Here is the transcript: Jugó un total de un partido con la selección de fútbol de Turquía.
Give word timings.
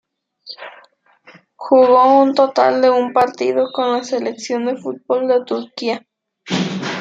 Jugó 1.55 2.21
un 2.23 2.33
total 2.33 2.81
de 2.81 2.89
un 2.89 3.13
partido 3.13 3.71
con 3.71 3.91
la 3.91 4.03
selección 4.03 4.65
de 4.65 4.75
fútbol 4.77 5.27
de 5.27 5.45
Turquía. 5.45 6.07